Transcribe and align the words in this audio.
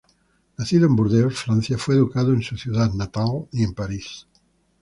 Nacido 0.57 0.87
en 0.87 0.95
Burdeos, 0.95 1.37
Francia, 1.43 1.77
fue 1.77 1.93
educado 1.93 2.33
en 2.33 2.41
su 2.41 2.57
ciudad 2.57 2.91
natal 2.93 3.45
y 3.51 3.61
en 3.63 3.75
París. 3.75 4.25